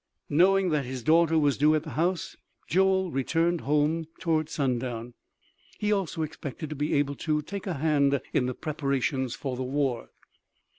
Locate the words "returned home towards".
3.11-4.51